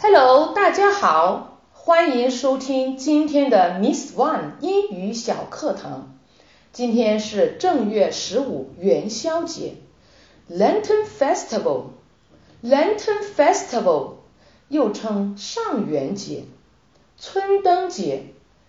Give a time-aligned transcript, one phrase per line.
[0.00, 6.16] Hello，大家好，欢迎收听今天的 Miss One 英语小课堂。
[6.72, 9.74] 今天是正月十五元宵节
[10.48, 11.86] ，Lantern Festival。
[12.62, 14.12] Lantern Festival
[14.68, 16.44] 又称上元节、
[17.20, 18.26] 春灯节、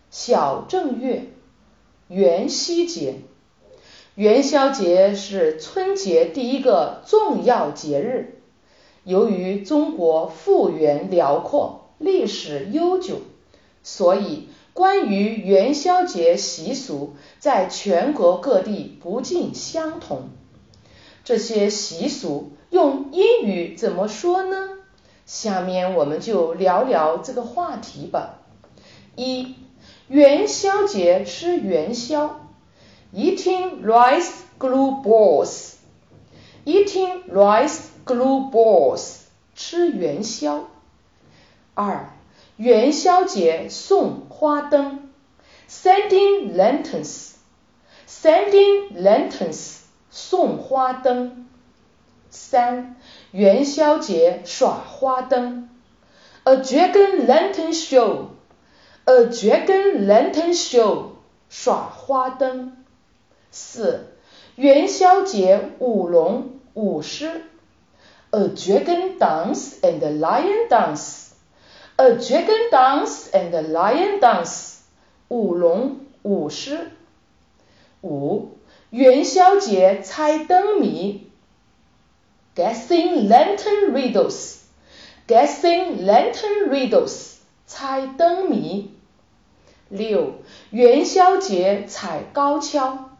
[0.09, 1.27] 小正月、
[2.07, 3.17] 元夕节。
[4.15, 8.38] 元宵节是春节第一个重要节日。
[9.03, 13.21] 由于中国幅员辽阔，历史悠久，
[13.83, 20.29] 所以关于元宵节习俗在全国各地不尽相同。
[21.23, 24.69] 这些习俗用英语怎么说呢？
[25.25, 28.39] 下面我们就聊聊这个话题吧。
[29.15, 29.55] 一、
[30.07, 32.47] 元宵节吃元宵。
[33.11, 34.29] Eating rice
[34.59, 35.78] glue balls.
[36.69, 39.23] Eating rice glue balls.
[39.55, 40.67] 吃元宵。
[41.73, 42.13] 二、
[42.57, 45.09] 元宵节送花灯。
[45.67, 47.31] Sending lanterns.
[48.07, 49.79] Sending lanterns.
[50.11, 51.47] 送花灯。
[52.29, 52.97] 三、
[53.31, 55.69] 元宵节耍花灯。
[56.43, 58.27] A dragon lantern show.
[59.05, 61.13] A dragon lantern show.
[61.49, 62.85] 耍花灯。
[63.49, 64.13] 四、
[64.55, 67.44] 元宵节舞龙舞狮，
[68.30, 74.74] a dragon dance and lion dance，a dragon dance and lion dance，
[75.28, 76.90] 舞龙舞狮。
[78.02, 78.58] 五、
[78.90, 81.30] 元宵节猜灯谜，
[82.54, 88.90] guessing lantern riddles，guessing lantern riddles，猜灯谜。
[89.88, 90.34] 六、
[90.70, 93.10] 元宵节踩高跷。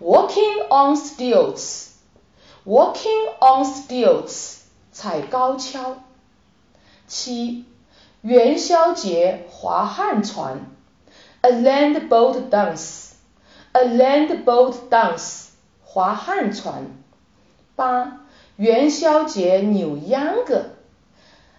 [0.00, 1.90] Walking on stilts,
[2.64, 4.58] walking on stilts，
[4.92, 6.02] 踩高跷。
[7.06, 7.64] 七，
[8.20, 10.66] 元宵节划旱船，
[11.40, 15.46] a land boat dance，a land boat dance，
[15.82, 16.86] 划旱船。
[17.76, 18.20] 八，
[18.56, 20.70] 元宵节扭秧歌，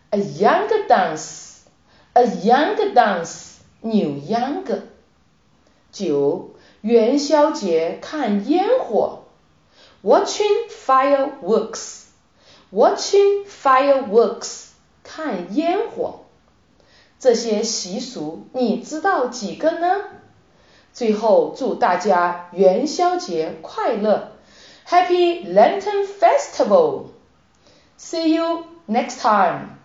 [0.10, 4.84] a young dance，a young dance，扭秧歌。
[5.92, 6.52] 九。
[6.82, 9.23] 元宵节看烟火
[10.04, 14.68] ，watching fireworks，watching fireworks，
[15.04, 16.26] 看烟火。
[17.20, 20.04] 这些习俗你知道几个呢？
[20.94, 24.32] 最后祝大家元宵节快乐，
[24.88, 29.78] Happy Lantern Festival！See you next time.